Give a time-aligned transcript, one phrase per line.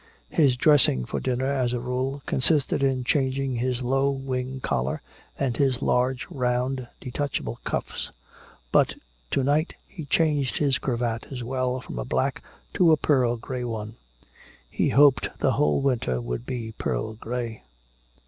[0.31, 4.99] His dressing for dinner, as a rule, consisted in changing his low wing collar
[5.37, 8.09] and his large round detachable cuffs;
[8.71, 8.95] but
[9.29, 12.41] to night he changed his cravat as well, from a black
[12.73, 13.93] to a pearl gray one.
[14.71, 17.61] He hoped the whole winter would be pearl gray.